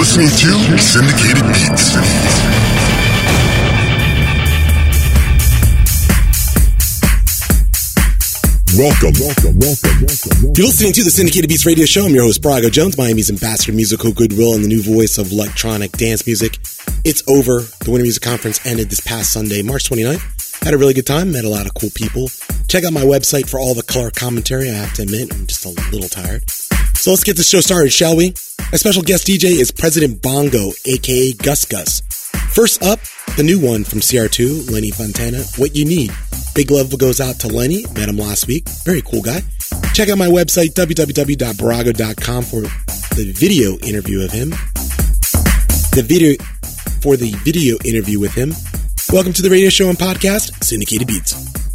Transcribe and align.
listening 0.00 0.28
to 0.28 0.78
Syndicated 0.78 1.44
Beats. 1.52 1.92
Welcome, 8.78 9.12
welcome, 9.20 9.58
welcome, 9.58 10.00
welcome. 10.00 10.52
You're 10.56 10.68
listening 10.68 10.94
to 10.94 11.04
the 11.04 11.10
Syndicated 11.10 11.50
Beats 11.50 11.66
Radio 11.66 11.84
Show. 11.84 12.06
I'm 12.06 12.14
your 12.14 12.24
host, 12.24 12.40
Brago 12.40 12.72
Jones, 12.72 12.96
Miami's 12.96 13.28
ambassador, 13.28 13.72
musical 13.72 14.10
goodwill, 14.10 14.54
and 14.54 14.64
the 14.64 14.68
new 14.68 14.82
voice 14.82 15.18
of 15.18 15.32
electronic 15.32 15.92
dance 15.92 16.26
music. 16.26 16.56
It's 17.04 17.22
over. 17.28 17.60
The 17.84 17.90
Winter 17.90 18.04
Music 18.04 18.22
Conference 18.22 18.64
ended 18.64 18.88
this 18.88 19.00
past 19.00 19.34
Sunday, 19.34 19.60
March 19.60 19.90
29th. 19.90 20.64
Had 20.64 20.72
a 20.72 20.78
really 20.78 20.94
good 20.94 21.06
time, 21.06 21.30
met 21.30 21.44
a 21.44 21.50
lot 21.50 21.66
of 21.66 21.74
cool 21.74 21.90
people. 21.94 22.30
Check 22.68 22.84
out 22.84 22.94
my 22.94 23.02
website 23.02 23.50
for 23.50 23.60
all 23.60 23.74
the 23.74 23.82
color 23.82 24.10
commentary. 24.10 24.70
I 24.70 24.74
have 24.76 24.94
to 24.94 25.02
admit, 25.02 25.34
I'm 25.34 25.46
just 25.46 25.66
a 25.66 25.68
little 25.92 26.08
tired. 26.08 26.44
So 27.00 27.12
let's 27.12 27.24
get 27.24 27.38
the 27.38 27.42
show 27.42 27.60
started, 27.60 27.94
shall 27.94 28.14
we? 28.14 28.34
My 28.70 28.76
special 28.76 29.02
guest 29.02 29.26
DJ 29.26 29.58
is 29.58 29.70
President 29.70 30.20
Bongo, 30.20 30.72
aka 30.84 31.32
Gus 31.32 31.64
Gus. 31.64 32.02
First 32.52 32.82
up, 32.82 33.00
the 33.38 33.42
new 33.42 33.58
one 33.58 33.84
from 33.84 34.00
CR2, 34.00 34.70
Lenny 34.70 34.90
Fontana, 34.90 35.38
What 35.56 35.74
You 35.74 35.86
Need. 35.86 36.10
Big 36.54 36.70
love 36.70 36.96
goes 36.98 37.18
out 37.18 37.36
to 37.36 37.48
Lenny, 37.48 37.86
met 37.94 38.10
him 38.10 38.18
last 38.18 38.48
week. 38.48 38.68
Very 38.84 39.00
cool 39.00 39.22
guy. 39.22 39.40
Check 39.94 40.10
out 40.10 40.18
my 40.18 40.26
website, 40.26 40.74
www.brago.com 40.74 42.42
for 42.42 42.60
the 43.16 43.32
video 43.32 43.78
interview 43.78 44.22
of 44.22 44.30
him. 44.30 44.50
The 45.96 46.04
video, 46.04 46.36
for 47.00 47.16
the 47.16 47.32
video 47.44 47.78
interview 47.82 48.20
with 48.20 48.34
him. 48.34 48.52
Welcome 49.10 49.32
to 49.32 49.40
the 49.40 49.48
radio 49.48 49.70
show 49.70 49.88
and 49.88 49.96
podcast, 49.96 50.62
Syndicated 50.62 51.08
Beats. 51.08 51.69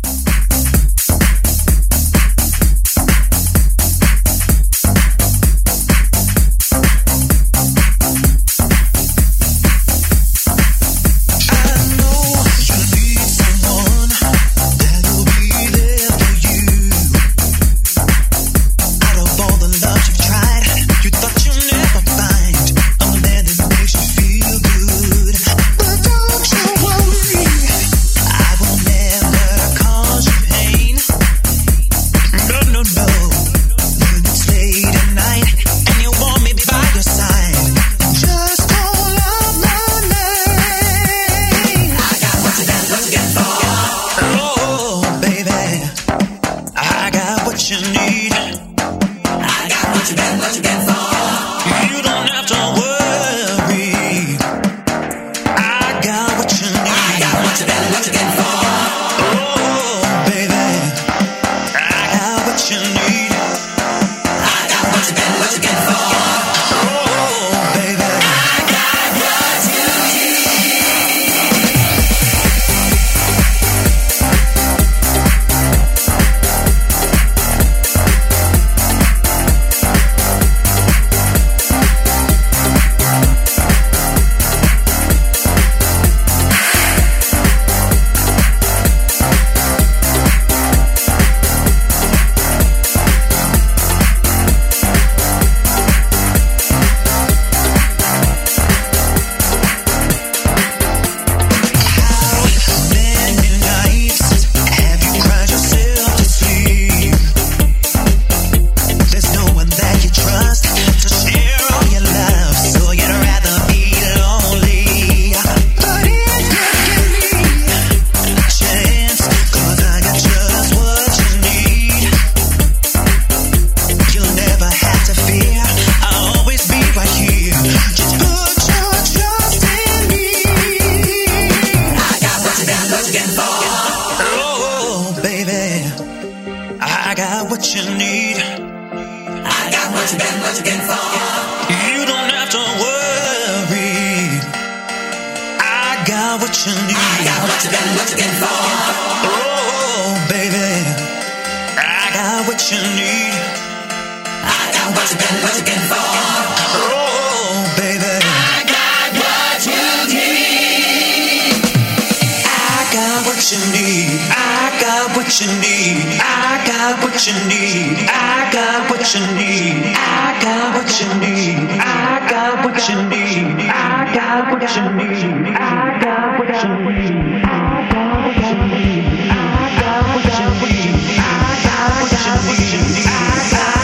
what 165.35 165.41
you 165.41 165.59
need. 165.59 166.21
I 166.21 166.63
got 166.65 167.03
what 167.03 167.27
you 167.27 167.33
need. 167.49 168.07
I 168.07 168.49
got 168.53 168.89
what 168.89 169.03
you 169.13 169.19
need. 169.35 169.83
I 169.93 170.39
got 170.39 170.75
what 170.75 170.87
you 171.01 171.11
need. 171.19 171.75
I 171.75 172.23
got 172.29 172.63
what 172.63 172.87
you 172.87 172.95
need. 173.09 173.67
I 173.67 174.15
got 174.15 174.49
what 174.49 174.63
you 174.63 174.83
need. 174.95 175.57
I 175.59 175.99
got 175.99 176.39
what 176.39 176.55
you 176.63 176.71
need. 176.87 177.43
I 177.43 177.91
got 177.91 178.23
what 178.23 178.39
you 178.39 178.53
need. 178.63 179.27
I 179.27 179.75
got 179.81 180.07
what 180.15 180.23
you 180.23 180.47
need. 180.63 181.19
I 181.19 181.59
got 181.59 182.39
what 182.39 182.59
you 182.61 182.79
need. 182.87 183.05
I 183.05 183.51
got 183.51 183.74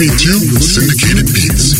listening 0.00 0.18
to 0.18 0.62
Syndicated 0.62 1.26
Beats. 1.26 1.74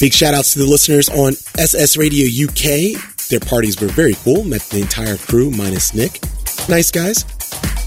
Big 0.00 0.12
shout 0.12 0.34
outs 0.34 0.52
to 0.52 0.60
the 0.60 0.66
listeners 0.66 1.08
on 1.08 1.32
SS 1.58 1.96
Radio 1.96 2.26
UK. 2.46 3.00
Their 3.30 3.40
parties 3.40 3.80
were 3.80 3.88
very 3.88 4.14
cool. 4.14 4.44
Met 4.44 4.60
the 4.62 4.80
entire 4.80 5.16
crew 5.16 5.50
minus 5.50 5.92
Nick. 5.92 6.20
Nice 6.68 6.92
guys. 6.92 7.24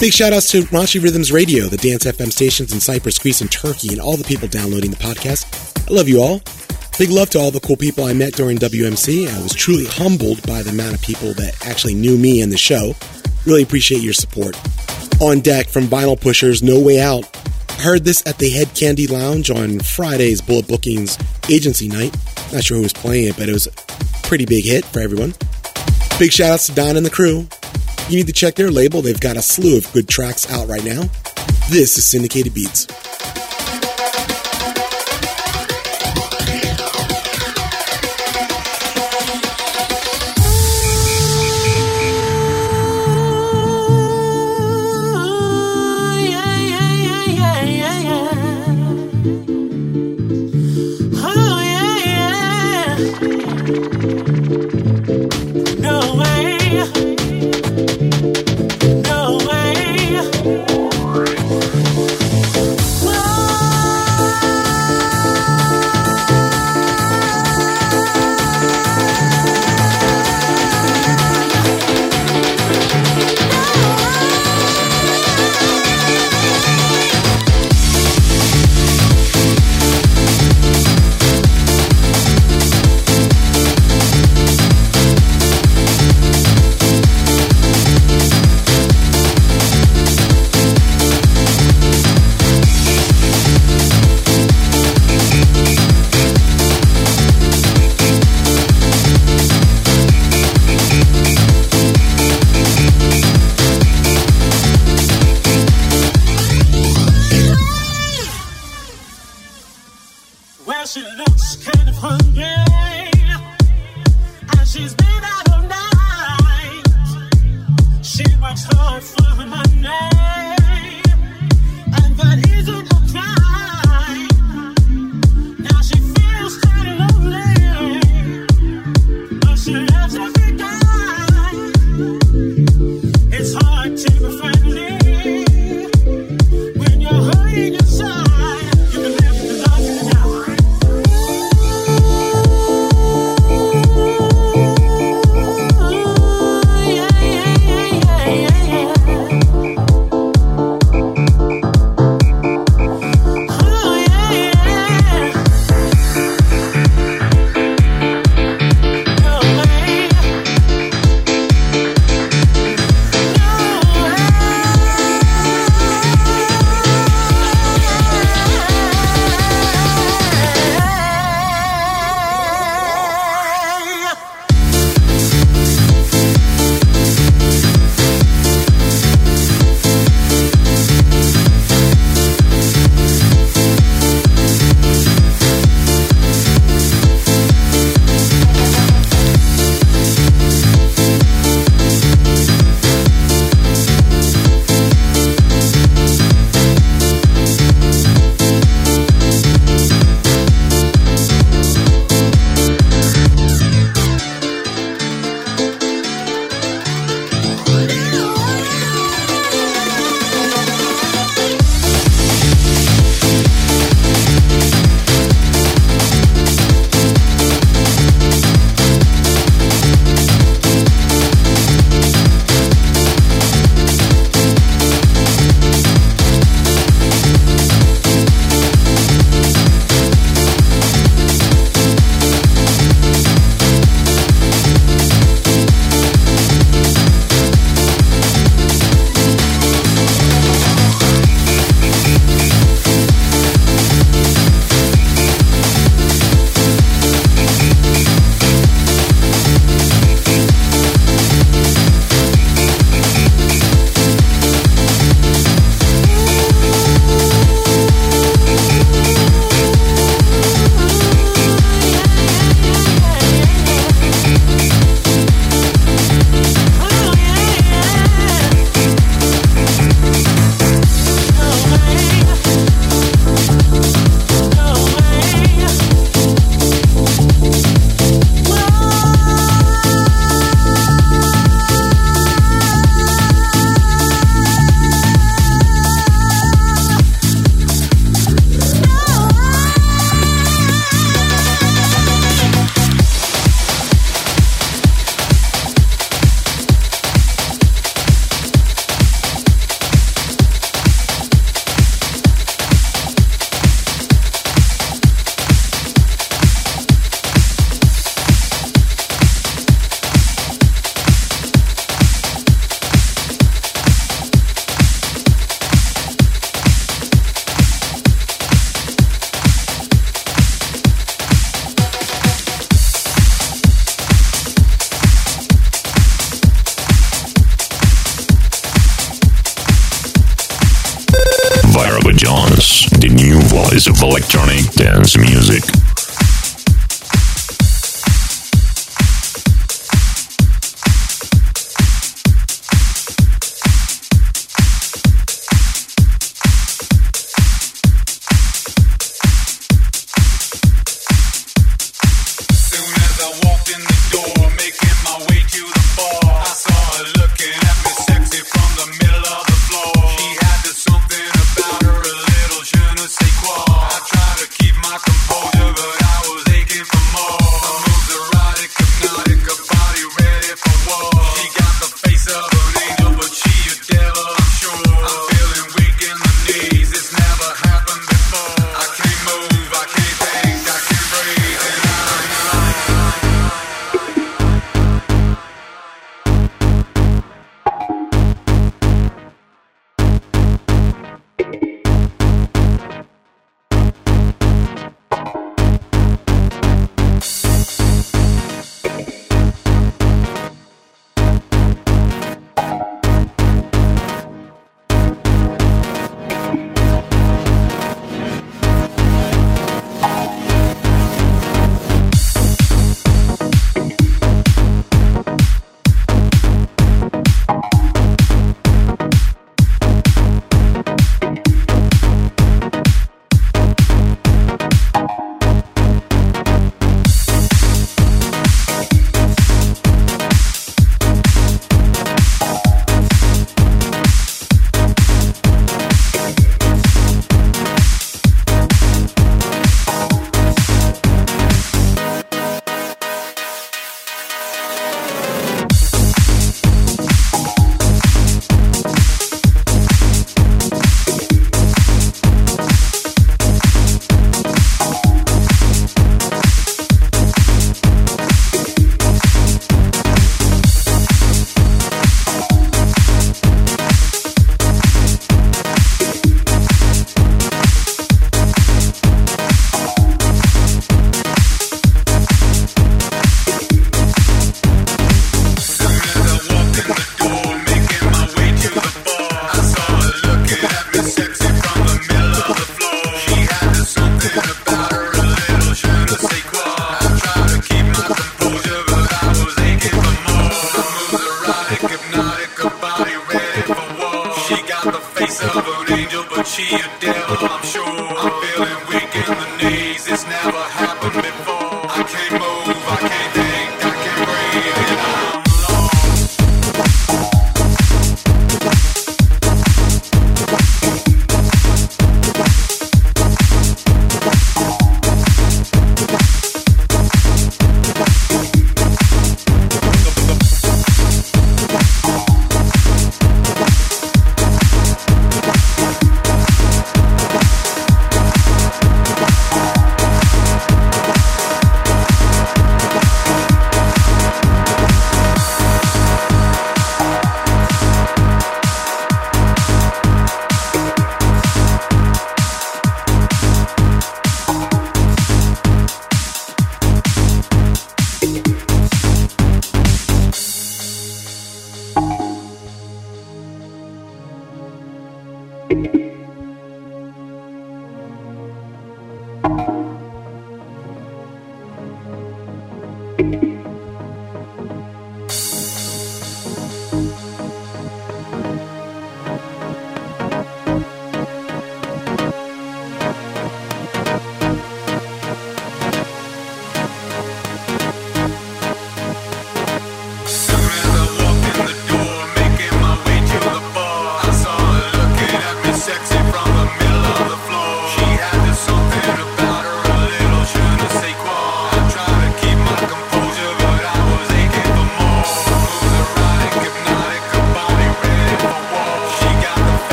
Big 0.00 0.12
shout 0.12 0.32
outs 0.32 0.50
to 0.50 0.62
Raunchy 0.62 1.00
Rhythms 1.00 1.30
Radio, 1.30 1.66
the 1.66 1.76
Dance 1.76 2.04
FM 2.04 2.32
stations 2.32 2.72
in 2.72 2.80
Cyprus, 2.80 3.18
Greece, 3.18 3.40
and 3.40 3.52
Turkey, 3.52 3.90
and 3.92 4.00
all 4.00 4.16
the 4.16 4.24
people 4.24 4.48
downloading 4.48 4.90
the 4.90 4.96
podcast. 4.96 5.88
I 5.88 5.94
love 5.94 6.08
you 6.08 6.20
all. 6.20 6.40
Big 6.98 7.10
love 7.10 7.30
to 7.30 7.38
all 7.38 7.52
the 7.52 7.60
cool 7.60 7.76
people 7.76 8.02
I 8.02 8.12
met 8.12 8.32
during 8.32 8.58
WMC. 8.58 9.32
I 9.32 9.40
was 9.40 9.54
truly 9.54 9.84
humbled 9.86 10.44
by 10.44 10.62
the 10.62 10.70
amount 10.70 10.96
of 10.96 11.00
people 11.00 11.32
that 11.34 11.54
actually 11.64 11.94
knew 11.94 12.18
me 12.18 12.42
and 12.42 12.50
the 12.50 12.58
show. 12.58 12.92
Really 13.46 13.62
appreciate 13.62 14.02
your 14.02 14.12
support. 14.12 14.58
On 15.20 15.38
deck 15.38 15.68
from 15.68 15.84
Vinyl 15.84 16.20
Pushers, 16.20 16.60
No 16.60 16.80
Way 16.80 17.00
Out. 17.00 17.24
I 17.68 17.82
heard 17.82 18.04
this 18.04 18.26
at 18.26 18.38
the 18.38 18.50
Hed 18.50 18.66
Kandi 18.68 19.08
Lounge 19.08 19.48
on 19.48 19.78
Friday's 19.78 20.40
Bullet 20.40 20.66
Bookings 20.66 21.16
agency 21.48 21.86
night. 21.86 22.16
Not 22.52 22.64
sure 22.64 22.78
who 22.78 22.82
was 22.82 22.92
playing 22.92 23.28
it, 23.28 23.36
but 23.36 23.48
it 23.48 23.52
was 23.52 23.68
a 23.68 24.26
pretty 24.26 24.44
big 24.44 24.64
hit 24.64 24.84
for 24.84 24.98
everyone. 24.98 25.34
Big 26.18 26.32
shout 26.32 26.50
outs 26.50 26.66
to 26.66 26.74
Don 26.74 26.96
and 26.96 27.06
the 27.06 27.10
crew. 27.10 27.46
You 28.08 28.16
need 28.16 28.26
to 28.26 28.32
check 28.32 28.56
their 28.56 28.72
label. 28.72 29.02
They've 29.02 29.20
got 29.20 29.36
a 29.36 29.42
slew 29.42 29.78
of 29.78 29.92
good 29.92 30.08
tracks 30.08 30.50
out 30.50 30.66
right 30.66 30.84
now. 30.84 31.02
This 31.70 31.96
is 31.96 32.06
Syndicated 32.06 32.54
Beats. 32.54 32.88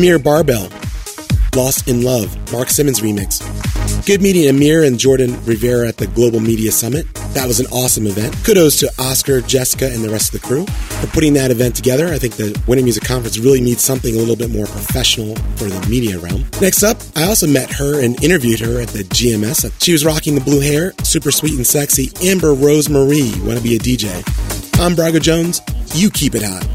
Amir 0.00 0.18
Barbell, 0.18 0.70
Lost 1.54 1.86
in 1.86 2.00
Love, 2.00 2.34
Mark 2.50 2.70
Simmons 2.70 3.00
remix. 3.00 3.44
Good 4.06 4.22
meeting 4.22 4.48
Amir 4.48 4.84
and 4.84 4.98
Jordan 4.98 5.32
Rivera 5.44 5.88
at 5.88 5.98
the 5.98 6.06
Global 6.06 6.40
Media 6.40 6.72
Summit. 6.72 7.12
That 7.34 7.46
was 7.46 7.60
an 7.60 7.66
awesome 7.66 8.06
event. 8.06 8.34
Kudos 8.42 8.78
to 8.78 8.90
Oscar, 8.98 9.42
Jessica, 9.42 9.92
and 9.92 10.02
the 10.02 10.08
rest 10.08 10.32
of 10.32 10.40
the 10.40 10.46
crew 10.46 10.64
for 10.64 11.06
putting 11.08 11.34
that 11.34 11.50
event 11.50 11.76
together. 11.76 12.06
I 12.08 12.18
think 12.18 12.36
the 12.36 12.58
Winter 12.66 12.82
Music 12.82 13.04
Conference 13.04 13.36
really 13.36 13.60
needs 13.60 13.84
something 13.84 14.14
a 14.14 14.18
little 14.18 14.36
bit 14.36 14.48
more 14.48 14.64
professional 14.64 15.36
for 15.56 15.64
the 15.64 15.86
media 15.86 16.18
realm. 16.18 16.46
Next 16.62 16.82
up, 16.82 16.96
I 17.14 17.24
also 17.24 17.46
met 17.46 17.70
her 17.70 18.02
and 18.02 18.24
interviewed 18.24 18.60
her 18.60 18.80
at 18.80 18.88
the 18.88 19.04
GMS. 19.04 19.70
She 19.82 19.92
was 19.92 20.02
rocking 20.02 20.34
the 20.34 20.40
blue 20.40 20.60
hair, 20.60 20.94
super 21.02 21.30
sweet 21.30 21.56
and 21.56 21.66
sexy. 21.66 22.10
Amber 22.26 22.54
Rose 22.54 22.88
Marie, 22.88 23.34
want 23.42 23.58
to 23.58 23.62
be 23.62 23.76
a 23.76 23.78
DJ? 23.78 24.08
I'm 24.80 24.96
Brago 24.96 25.20
Jones. 25.20 25.60
You 25.94 26.08
keep 26.08 26.34
it 26.34 26.42
hot. 26.42 26.66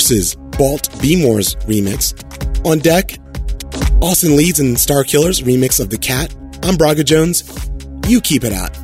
versus 0.00 0.34
Balt 0.56 0.88
Bemore's 1.02 1.56
remix. 1.66 2.14
On 2.64 2.78
deck, 2.78 3.18
Austin 4.00 4.34
Leeds 4.34 4.58
and 4.58 4.74
Starkillers 4.74 5.42
remix 5.42 5.78
of 5.78 5.90
The 5.90 5.98
Cat. 5.98 6.34
I'm 6.62 6.76
Brago 6.76 7.04
Jones. 7.04 7.44
You 8.08 8.22
keep 8.22 8.42
it 8.42 8.52
out. 8.54 8.79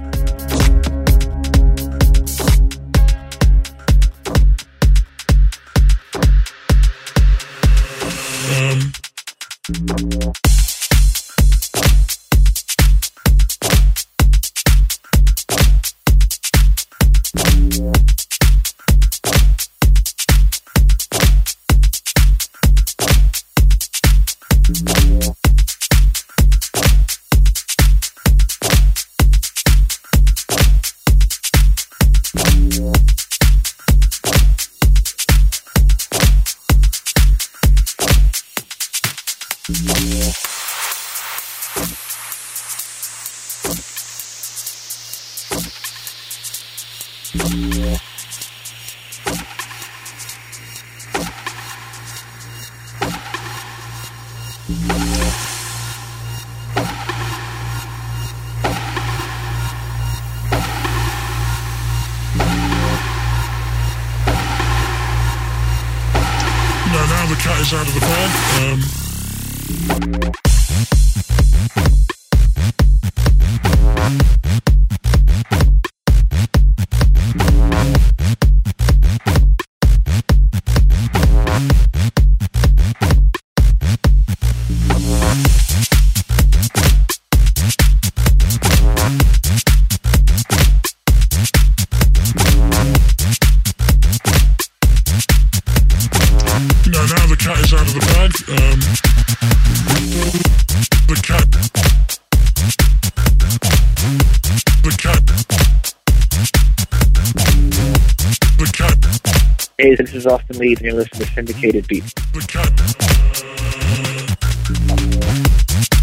Hey, 109.86 109.94
this 109.94 110.12
is 110.14 110.26
Austin 110.26 110.58
Lee, 110.58 110.72
and 110.72 110.80
you're 110.80 110.94
listening 110.94 111.26
to 111.28 111.32
Syndicated 111.32 111.86
Beats. 111.86 112.12
The 112.12 112.44
cat. 112.48 112.76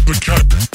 The 0.06 0.20
cat. 0.24 0.73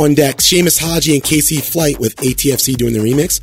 on 0.00 0.14
deck, 0.14 0.36
Seamus 0.36 0.78
Haji 0.80 1.14
and 1.14 1.22
KC 1.22 1.60
Flight 1.62 1.98
with 1.98 2.16
ATFC 2.16 2.74
doing 2.76 2.94
the 2.94 3.00
remix. 3.00 3.40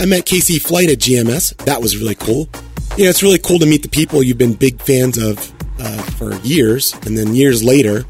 I 0.00 0.06
met 0.06 0.24
KC 0.24 0.60
Flight 0.60 0.90
at 0.90 0.98
GMS. 0.98 1.56
That 1.66 1.80
was 1.80 1.96
really 1.96 2.14
cool. 2.16 2.48
You 2.96 3.04
know, 3.04 3.10
it's 3.10 3.22
really 3.22 3.38
cool 3.38 3.58
to 3.60 3.66
meet 3.66 3.82
the 3.82 3.88
people 3.88 4.22
you've 4.22 4.38
been 4.38 4.54
big 4.54 4.80
fans 4.82 5.18
of 5.18 5.52
uh, 5.78 6.02
for 6.02 6.34
years, 6.36 6.94
and 7.06 7.16
then 7.16 7.34
years 7.34 7.62
later, 7.62 8.04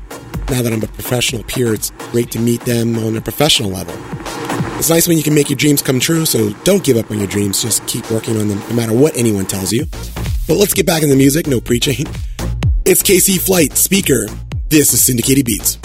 now 0.48 0.62
that 0.62 0.72
I'm 0.72 0.82
a 0.82 0.86
professional 0.86 1.42
peer, 1.44 1.74
it's 1.74 1.90
great 2.10 2.30
to 2.32 2.38
meet 2.38 2.62
them 2.62 2.98
on 2.98 3.16
a 3.16 3.20
professional 3.20 3.70
level. 3.70 3.94
It's 4.78 4.88
nice 4.88 5.06
when 5.06 5.18
you 5.18 5.22
can 5.22 5.34
make 5.34 5.50
your 5.50 5.58
dreams 5.58 5.82
come 5.82 6.00
true, 6.00 6.24
so 6.24 6.50
don't 6.64 6.82
give 6.82 6.96
up 6.96 7.10
on 7.10 7.18
your 7.18 7.28
dreams. 7.28 7.60
Just 7.60 7.86
keep 7.86 8.10
working 8.10 8.40
on 8.40 8.48
them 8.48 8.60
no 8.70 8.74
matter 8.74 8.94
what 8.94 9.14
anyone 9.16 9.44
tells 9.44 9.72
you. 9.72 9.84
But 10.48 10.56
let's 10.56 10.74
get 10.74 10.86
back 10.86 11.02
in 11.02 11.10
the 11.10 11.16
music, 11.16 11.46
no 11.46 11.60
preaching. 11.60 12.06
It's 12.86 13.02
KC 13.02 13.38
Flight, 13.38 13.76
speaker. 13.76 14.26
This 14.68 14.94
is 14.94 15.04
Syndicated 15.04 15.44
Beats. 15.44 15.78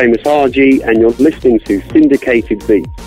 Seamus 0.00 0.24
Haji, 0.24 0.80
and 0.80 0.98
you're 0.98 1.10
listening 1.10 1.60
to 1.60 1.78
Syndicated 1.90 2.66
Beats. 2.66 2.99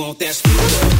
want 0.00 0.18
that 0.18 0.34
speed. 0.34 0.56
love. 0.56 0.99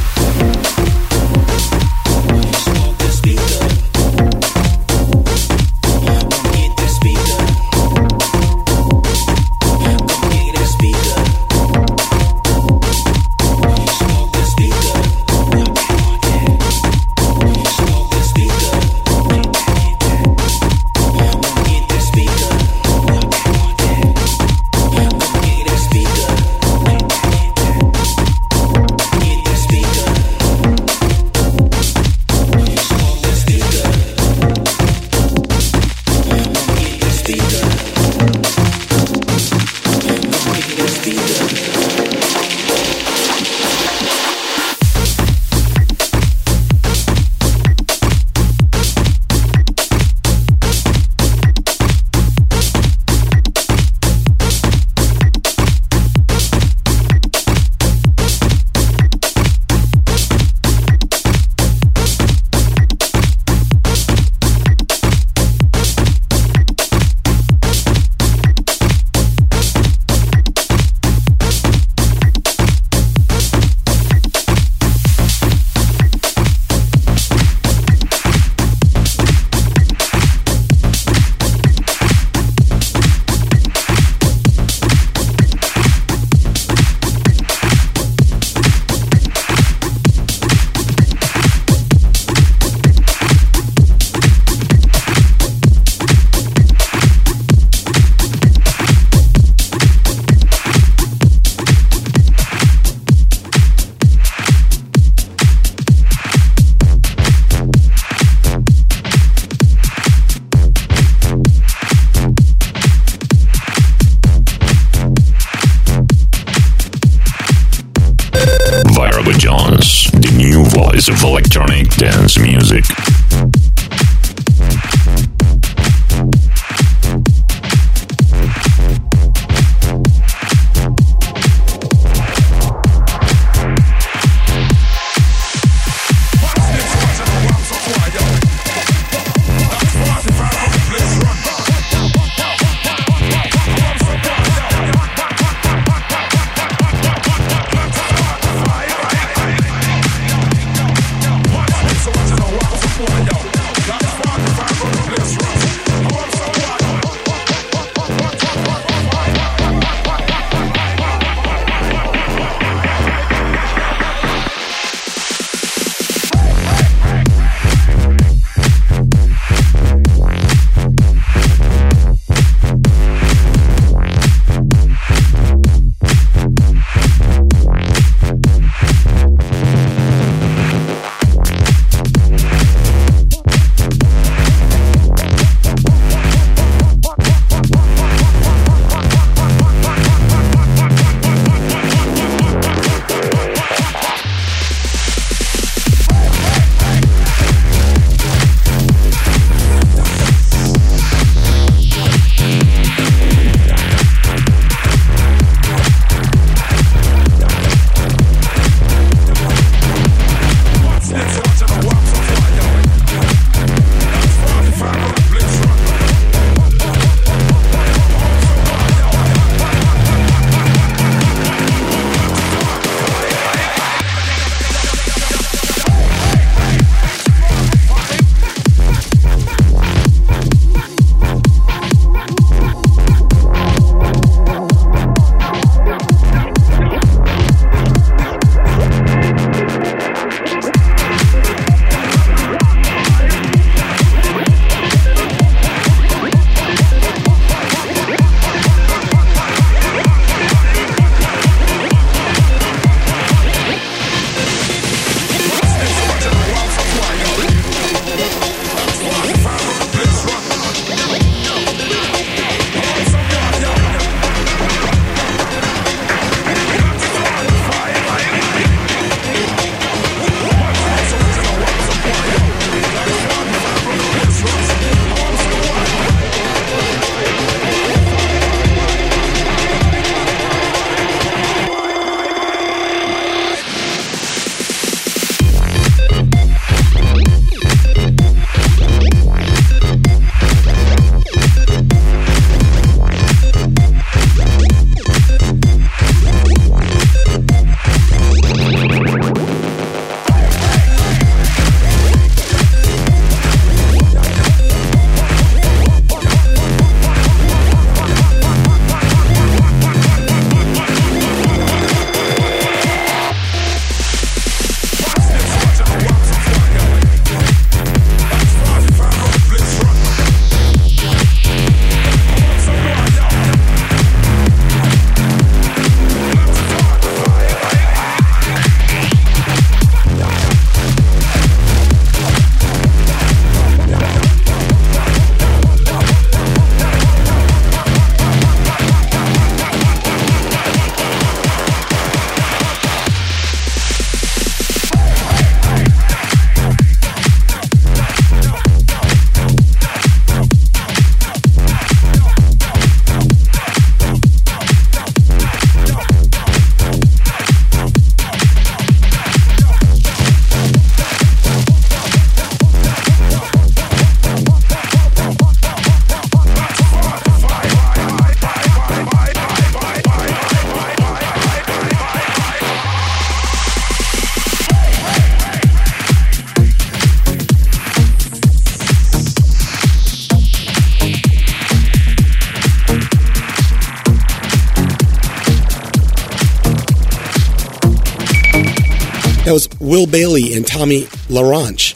And 390.41 390.65
Tommy 390.65 391.03
LaRanche. 391.29 391.95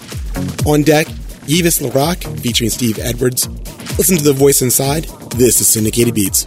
On 0.65 0.83
deck, 0.83 1.07
Yves 1.47 1.79
Larock 1.79 2.39
featuring 2.39 2.69
Steve 2.69 2.99
Edwards. 2.99 3.47
Listen 3.97 4.17
to 4.17 4.23
the 4.23 4.33
voice 4.33 4.61
inside. 4.61 5.05
This 5.35 5.61
is 5.61 5.67
Syndicated 5.67 6.13
Beats. 6.13 6.45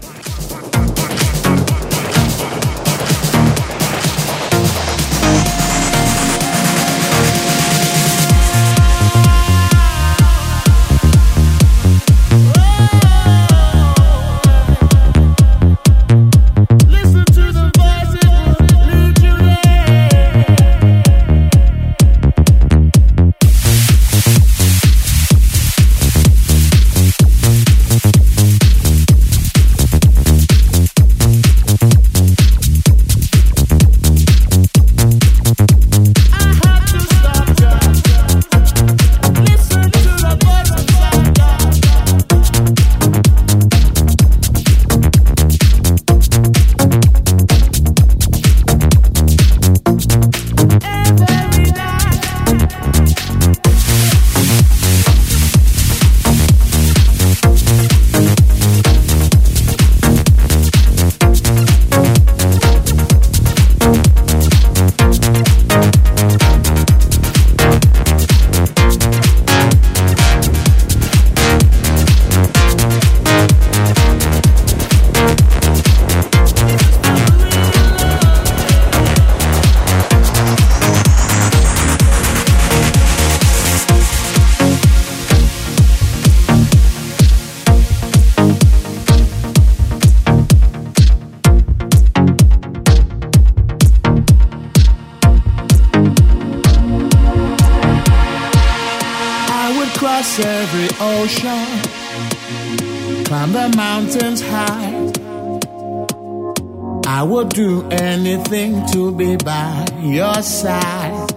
your 110.19 110.43
side. 110.43 111.31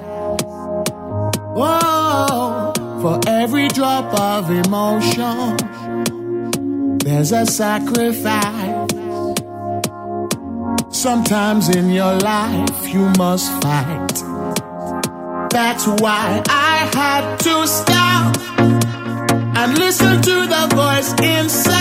oh. 1.56 2.74
for 3.00 3.20
every 3.28 3.68
drop 3.68 4.12
of 4.20 4.50
emotion, 4.50 5.58
there's 6.98 7.32
a 7.32 7.46
sacrifice. 7.46 8.88
Sometimes 10.90 11.70
in 11.70 11.92
your 11.92 12.16
life, 12.34 12.88
you 12.94 13.06
must 13.20 13.52
fight. 13.62 14.16
That's 15.52 15.86
why 16.02 16.42
I 16.50 16.76
had 17.00 17.38
to 17.46 17.68
stop 17.68 18.36
and 19.60 19.78
listen 19.78 20.24
to 20.24 20.38
the 20.56 20.64
voice 20.76 21.12
inside. 21.22 21.81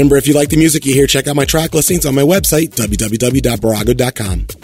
Remember, 0.00 0.16
if 0.16 0.26
you 0.26 0.32
like 0.32 0.48
the 0.48 0.56
music 0.56 0.86
you 0.86 0.94
hear, 0.94 1.06
check 1.06 1.26
out 1.26 1.36
my 1.36 1.44
track 1.44 1.74
listings 1.74 2.06
on 2.06 2.14
my 2.14 2.22
website, 2.22 2.70
www.barago.com. 2.70 4.59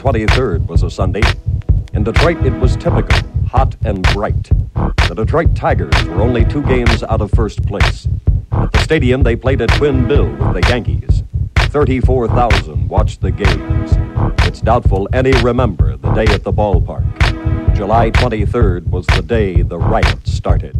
23rd 0.00 0.66
was 0.66 0.82
a 0.82 0.90
Sunday. 0.90 1.20
In 1.92 2.04
Detroit, 2.04 2.38
it 2.46 2.54
was 2.54 2.74
typical, 2.74 3.18
hot 3.46 3.76
and 3.84 4.02
bright. 4.14 4.44
The 5.06 5.12
Detroit 5.14 5.54
Tigers 5.54 5.92
were 6.04 6.22
only 6.22 6.42
two 6.46 6.62
games 6.62 7.02
out 7.02 7.20
of 7.20 7.30
first 7.32 7.62
place. 7.66 8.08
At 8.50 8.72
the 8.72 8.78
stadium, 8.78 9.22
they 9.22 9.36
played 9.36 9.60
a 9.60 9.66
twin 9.66 10.08
bill 10.08 10.30
with 10.30 10.54
the 10.54 10.66
Yankees. 10.70 11.22
34,000 11.56 12.88
watched 12.88 13.20
the 13.20 13.30
games. 13.30 13.92
It's 14.48 14.62
doubtful 14.62 15.06
any 15.12 15.32
remember 15.42 15.98
the 15.98 16.12
day 16.14 16.32
at 16.32 16.44
the 16.44 16.52
ballpark. 16.52 17.04
July 17.76 18.10
23rd 18.10 18.86
was 18.86 19.04
the 19.08 19.20
day 19.20 19.60
the 19.60 19.76
riot 19.76 20.26
started. 20.26 20.78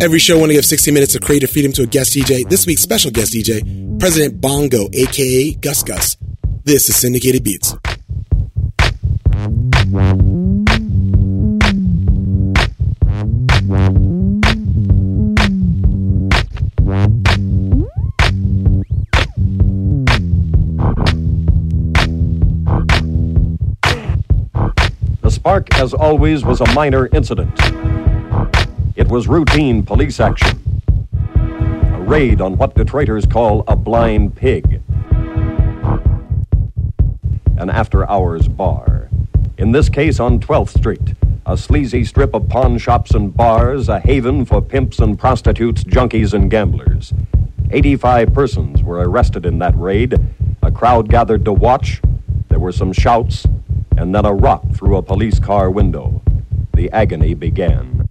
Every 0.00 0.20
show, 0.20 0.36
I 0.36 0.38
want 0.38 0.50
to 0.50 0.54
give 0.54 0.64
60 0.64 0.92
minutes 0.92 1.16
of 1.16 1.22
creative 1.22 1.50
freedom 1.50 1.72
to 1.72 1.82
a 1.82 1.86
guest 1.86 2.14
DJ. 2.14 2.48
This 2.48 2.66
week's 2.66 2.82
special 2.82 3.10
guest 3.10 3.32
DJ, 3.32 3.98
President 3.98 4.40
Bongo, 4.40 4.88
aka 4.92 5.54
Gus 5.54 5.82
Gus. 5.82 6.16
This 6.62 6.88
is 6.88 6.94
Syndicated 6.94 7.42
Beats. 7.42 7.74
The 25.22 25.30
spark, 25.30 25.74
as 25.74 25.92
always, 25.92 26.44
was 26.44 26.60
a 26.60 26.72
minor 26.72 27.08
incident. 27.12 27.50
It 28.98 29.06
was 29.06 29.28
routine 29.28 29.84
police 29.84 30.18
action. 30.18 30.82
A 31.36 32.00
raid 32.00 32.40
on 32.40 32.56
what 32.56 32.74
Detroiters 32.74 33.30
call 33.30 33.62
a 33.68 33.76
blind 33.76 34.34
pig. 34.34 34.82
An 37.56 37.70
after 37.70 38.10
hours 38.10 38.48
bar. 38.48 39.08
In 39.56 39.70
this 39.70 39.88
case, 39.88 40.18
on 40.18 40.40
12th 40.40 40.76
Street, 40.76 41.14
a 41.46 41.56
sleazy 41.56 42.04
strip 42.04 42.34
of 42.34 42.48
pawn 42.48 42.76
shops 42.76 43.12
and 43.12 43.32
bars, 43.32 43.88
a 43.88 44.00
haven 44.00 44.44
for 44.44 44.60
pimps 44.60 44.98
and 44.98 45.16
prostitutes, 45.16 45.84
junkies 45.84 46.34
and 46.34 46.50
gamblers. 46.50 47.14
85 47.70 48.34
persons 48.34 48.82
were 48.82 49.08
arrested 49.08 49.46
in 49.46 49.60
that 49.60 49.78
raid. 49.78 50.18
A 50.64 50.72
crowd 50.72 51.08
gathered 51.08 51.44
to 51.44 51.52
watch. 51.52 52.02
There 52.48 52.58
were 52.58 52.72
some 52.72 52.92
shouts, 52.92 53.46
and 53.96 54.12
then 54.12 54.24
a 54.24 54.34
rock 54.34 54.64
through 54.74 54.96
a 54.96 55.02
police 55.02 55.38
car 55.38 55.70
window. 55.70 56.20
The 56.78 56.88
agony 56.92 57.34
began. 57.34 58.06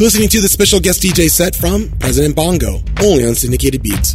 You're 0.00 0.06
listening 0.06 0.30
to 0.30 0.40
the 0.40 0.48
special 0.48 0.80
guest 0.80 1.02
DJ 1.02 1.28
set 1.28 1.54
from 1.54 1.90
President 1.98 2.34
Bongo, 2.34 2.80
only 3.02 3.26
on 3.26 3.34
Syndicated 3.34 3.82
Beats. 3.82 4.14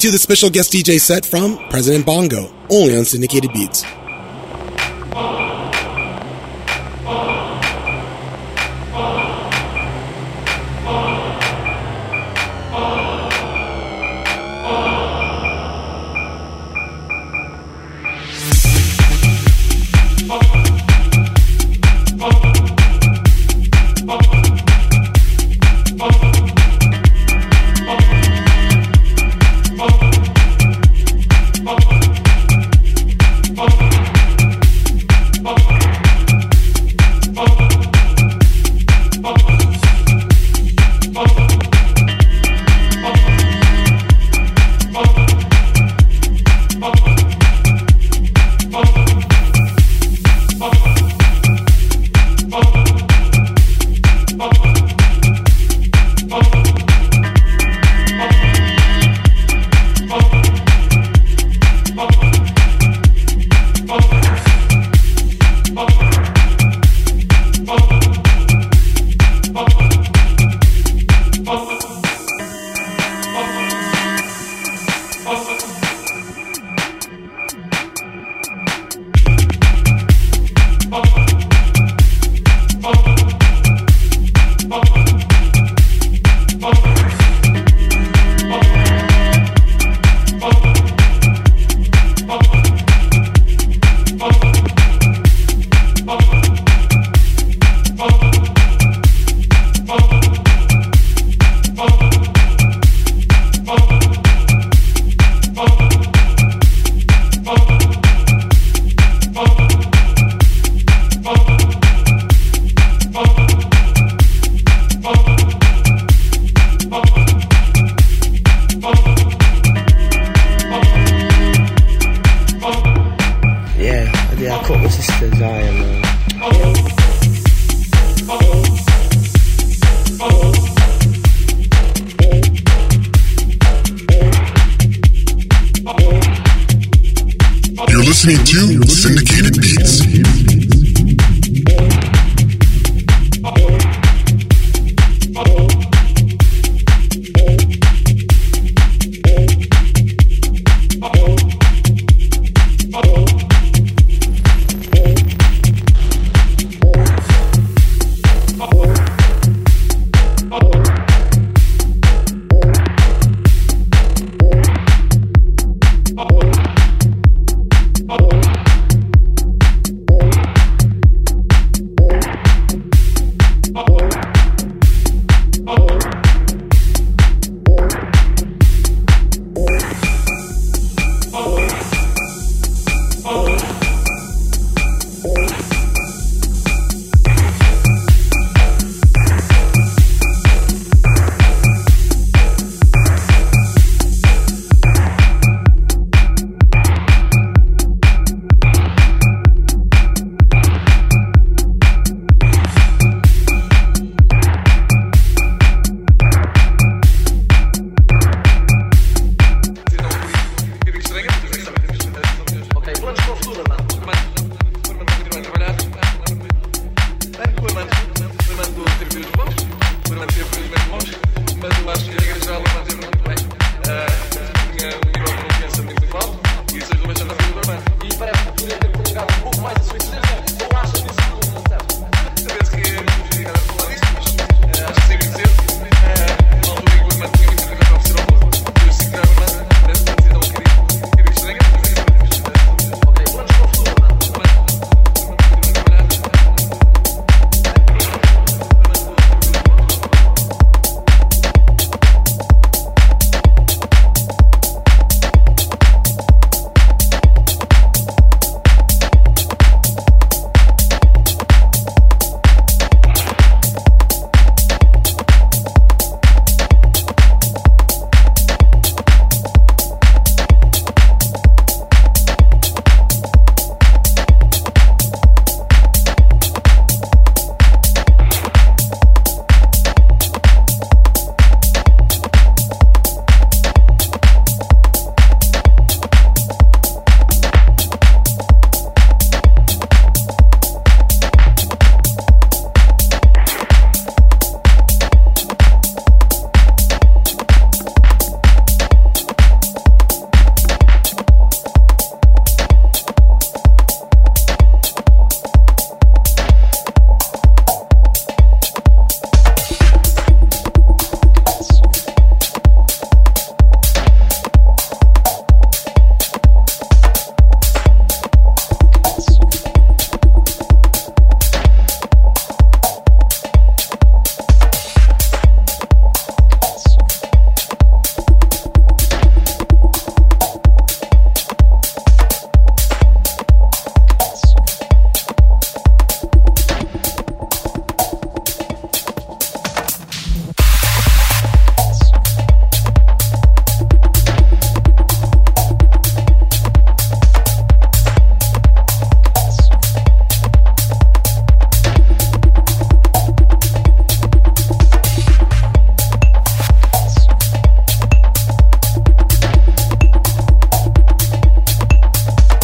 to 0.00 0.10
the 0.10 0.18
special 0.18 0.48
guest 0.48 0.72
DJ 0.72 0.98
set 0.98 1.26
from 1.26 1.58
President 1.68 2.06
Bongo, 2.06 2.50
only 2.70 2.96
on 2.96 3.04
Syndicated 3.04 3.52
Beats. 3.52 3.84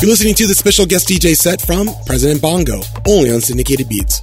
You're 0.06 0.12
listening 0.12 0.34
to 0.34 0.46
the 0.46 0.54
special 0.54 0.86
guest 0.86 1.08
DJ 1.08 1.34
set 1.34 1.60
from 1.60 1.88
President 2.06 2.40
Bongo, 2.40 2.80
only 3.08 3.32
on 3.32 3.40
Syndicated 3.40 3.88
Beats. 3.88 4.22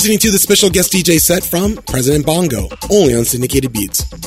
Listening 0.00 0.18
to 0.18 0.30
the 0.30 0.38
special 0.38 0.70
guest 0.70 0.94
DJ 0.94 1.20
set 1.20 1.44
from 1.44 1.76
President 1.86 2.24
Bongo, 2.24 2.70
only 2.90 3.14
on 3.14 3.22
Syndicated 3.22 3.70
Beats. 3.70 4.19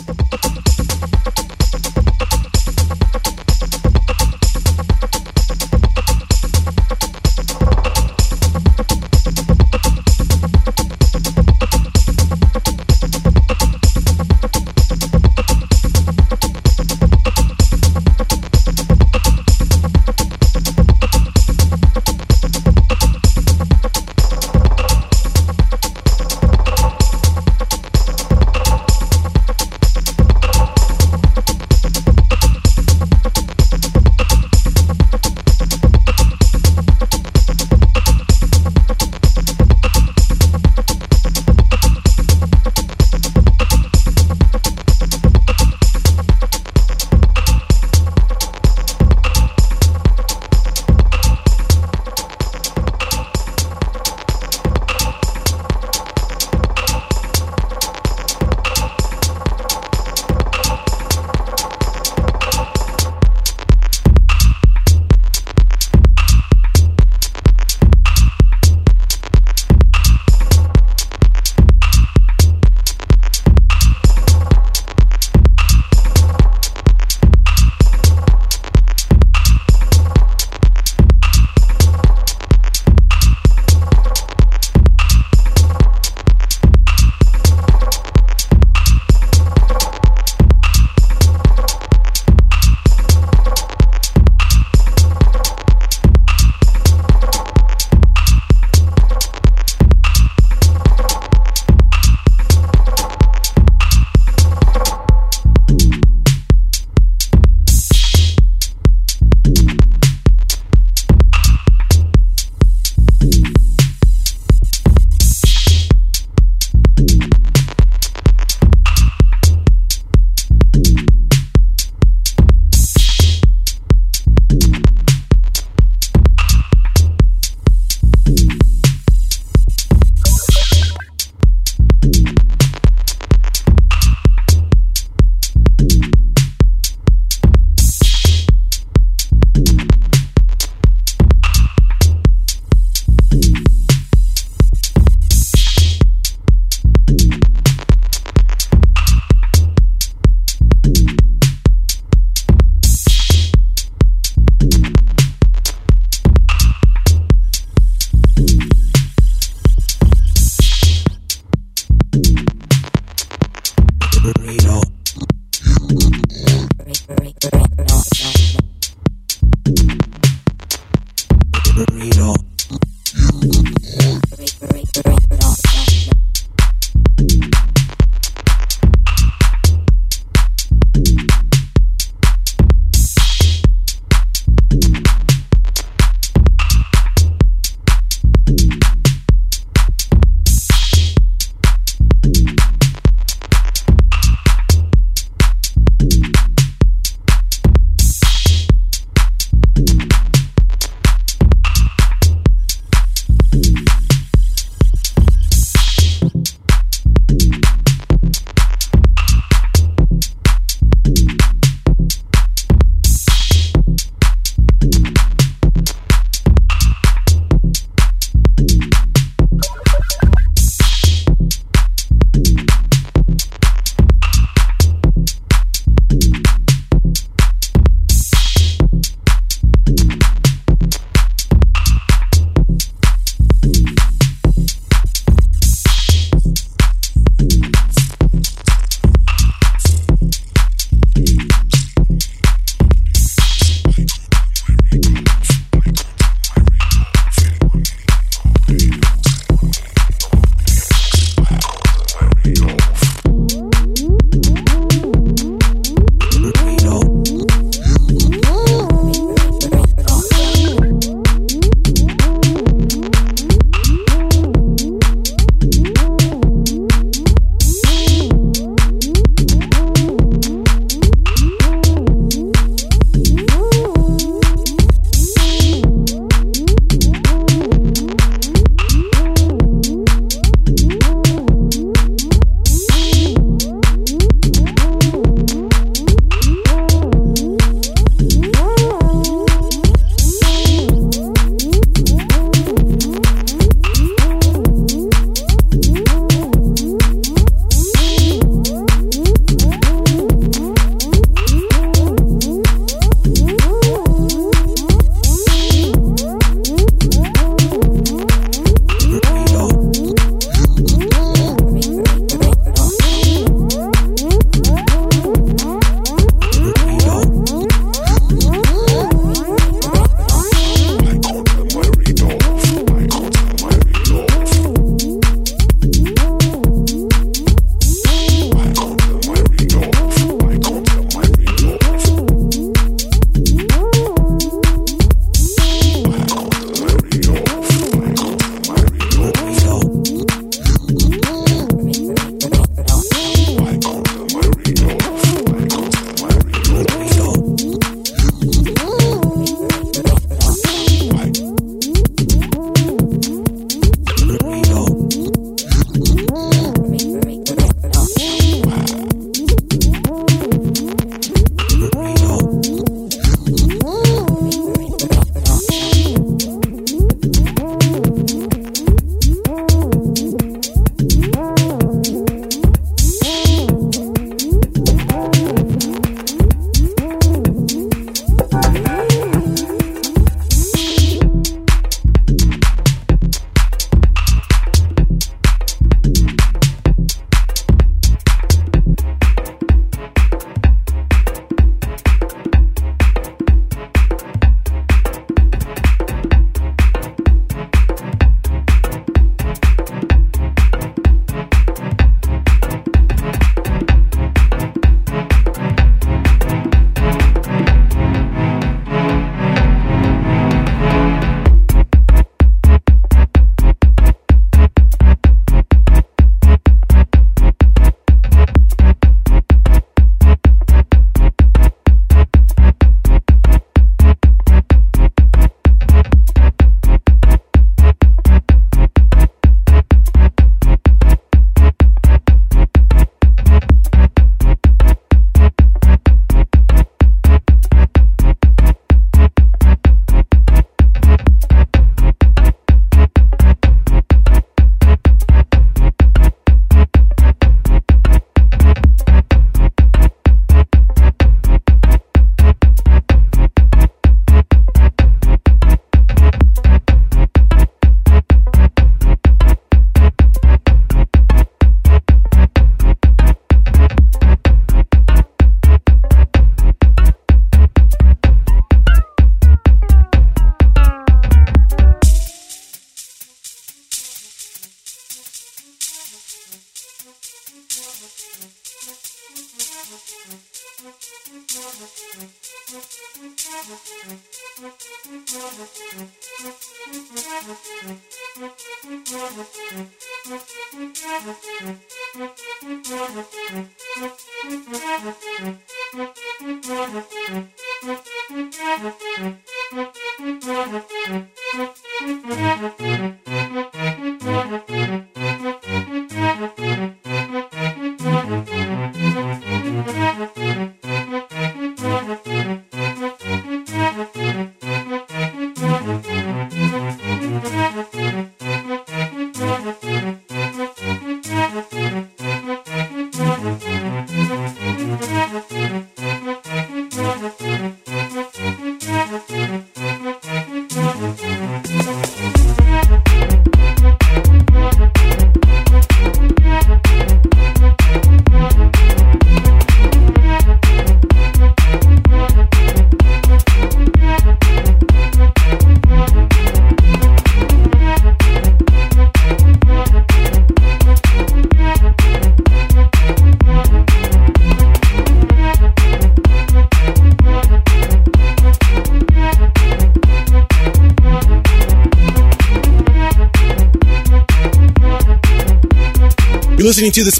You're 502.79 503.32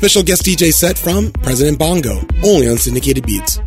special 0.03 0.21
guest 0.21 0.43
DJ 0.43 0.73
set 0.73 0.97
from 0.97 1.31
President 1.43 1.79
Bongo, 1.79 2.19
only 2.43 2.67
on 2.67 2.75
Syndicated 2.75 3.25
Beats. 3.25 3.62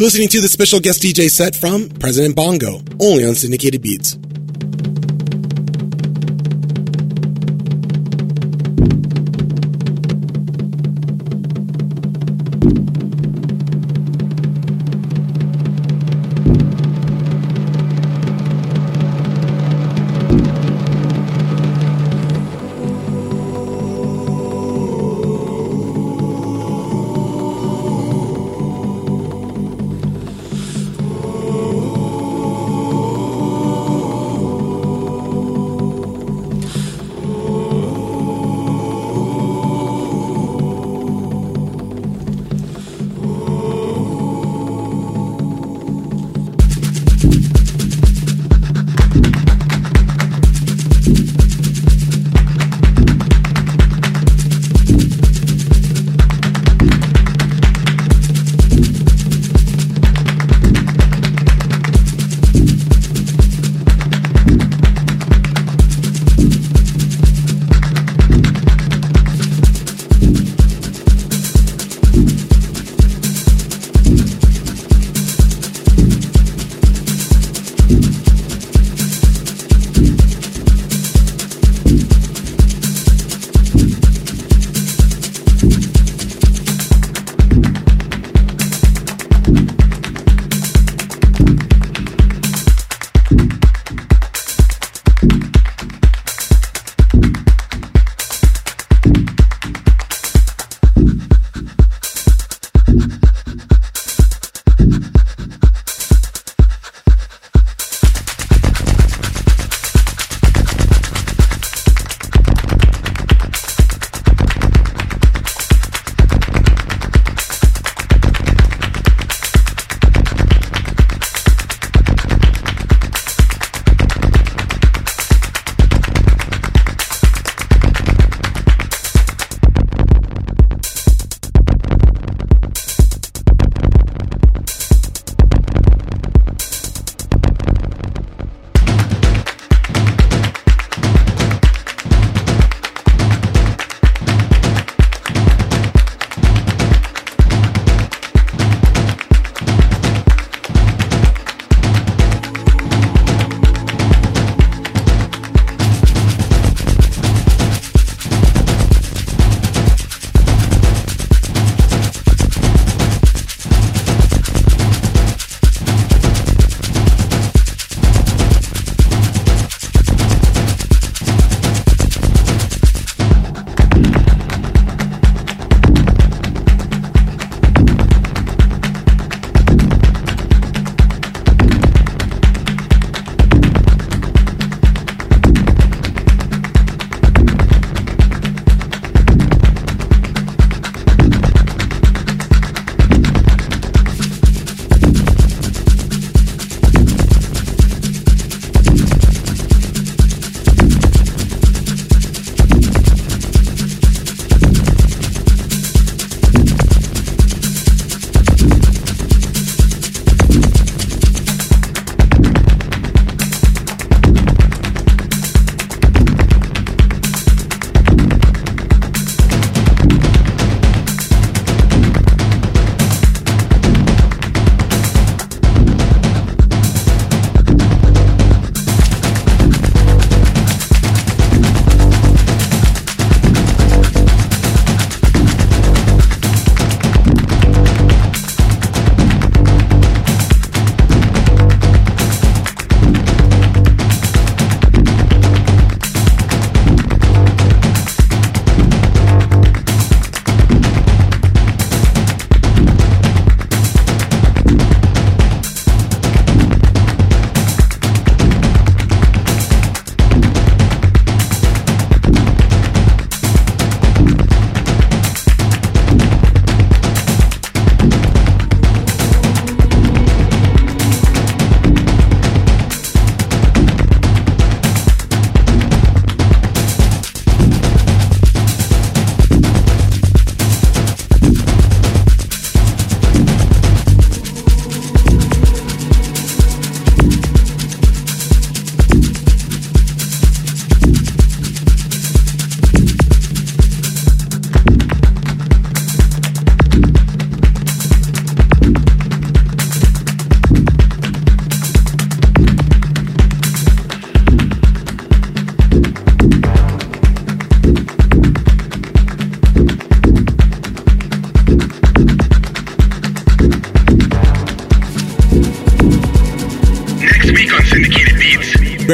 You're 0.00 0.06
listening 0.06 0.28
to 0.28 0.40
the 0.40 0.48
special 0.48 0.80
guest 0.80 1.02
DJ 1.02 1.30
set 1.30 1.54
from 1.54 1.90
President 1.90 2.34
Bongo, 2.34 2.80
only 3.02 3.26
on 3.26 3.34
Syndicated 3.34 3.82
Beats. 3.82 4.16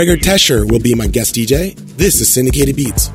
Gregor 0.07 0.23
Tresher 0.23 0.65
will 0.65 0.79
be 0.79 0.95
my 0.95 1.09
guest 1.09 1.35
DJ. 1.35 1.75
This 1.97 2.21
is 2.21 2.33
Syndicated 2.33 2.77
Beats. 2.77 3.11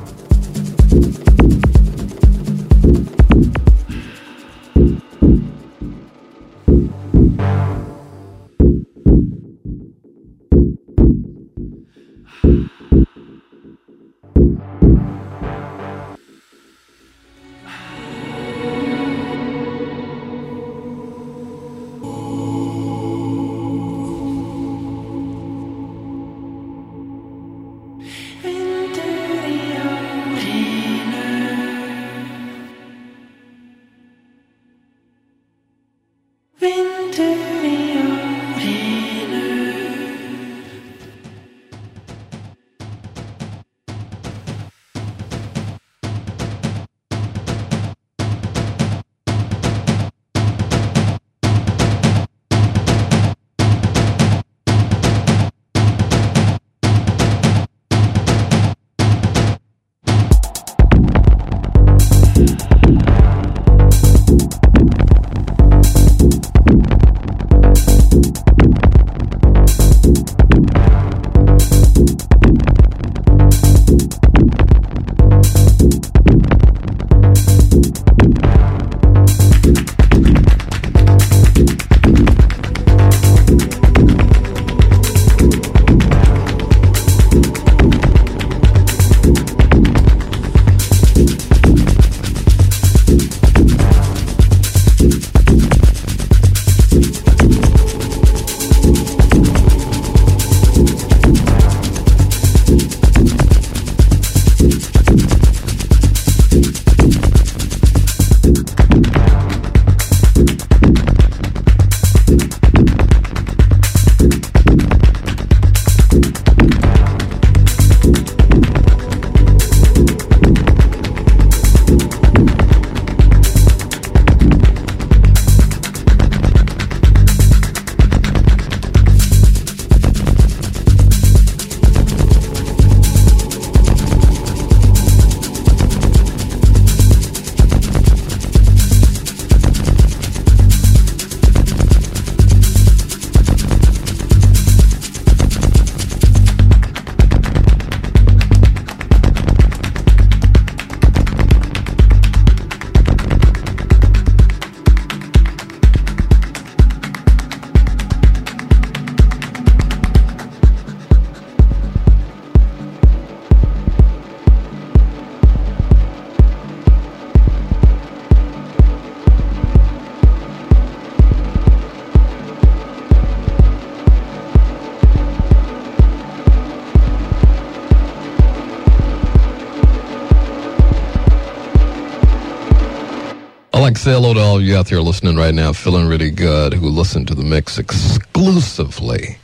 Say 184.02 184.10
hello 184.10 184.34
to 184.34 184.40
all 184.40 184.56
of 184.56 184.62
you 184.64 184.76
out 184.76 184.86
there 184.86 185.00
listening 185.00 185.36
right 185.36 185.54
now, 185.54 185.72
feeling 185.72 186.08
really 186.08 186.32
good, 186.32 186.74
who 186.74 186.88
listen 186.88 187.24
to 187.24 187.36
the 187.36 187.42
mix 187.44 187.78
exclusively. 187.78 189.38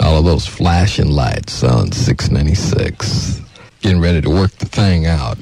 All 0.00 0.18
of 0.18 0.26
those 0.26 0.46
flashing 0.46 1.08
lights 1.08 1.64
on 1.64 1.90
696. 1.90 3.40
Getting 3.80 4.02
ready 4.02 4.20
to 4.20 4.28
work 4.28 4.50
the 4.50 4.66
thing 4.66 5.06
out. 5.06 5.38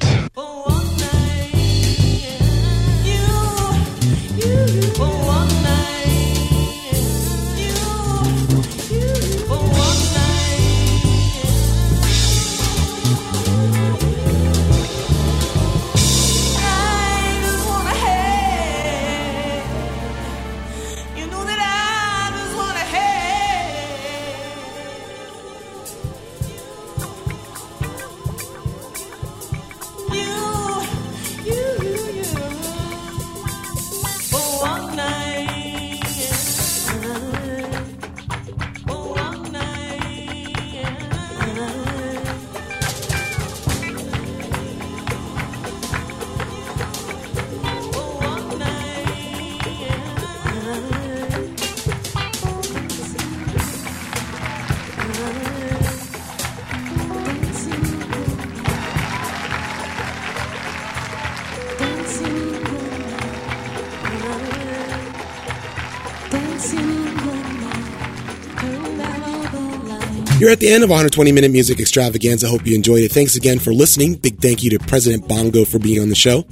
At 70.58 70.62
the 70.62 70.72
end 70.72 70.82
of 70.82 70.90
120 70.90 71.30
minute 71.30 71.52
music 71.52 71.78
extravaganza. 71.78 72.48
Hope 72.48 72.66
you 72.66 72.74
enjoyed 72.74 73.04
it. 73.04 73.12
Thanks 73.12 73.36
again 73.36 73.60
for 73.60 73.72
listening. 73.72 74.16
Big 74.16 74.40
thank 74.40 74.64
you 74.64 74.70
to 74.70 74.80
President 74.80 75.28
Bongo 75.28 75.64
for 75.64 75.78
being 75.78 76.02
on 76.02 76.08
the 76.08 76.16
show. 76.16 76.44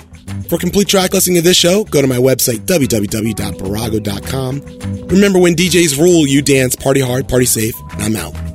For 0.49 0.59
complete 0.59 0.87
track 0.87 1.13
listing 1.13 1.39
of 1.39 1.45
this 1.45 1.57
show, 1.57 1.83
go 1.83 2.01
to 2.01 2.07
my 2.07 2.19
website, 2.19 2.67
www.barago.com. 2.67 5.09
Remember, 5.09 5.41
when 5.41 5.57
DJs 5.57 5.99
rule, 5.99 6.25
you 6.25 6.41
dance, 6.41 6.77
party 6.77 7.01
hard, 7.01 7.29
party 7.29 7.47
safe, 7.47 7.75
and 7.95 8.03
I'm 8.05 8.15
out. 8.15 8.46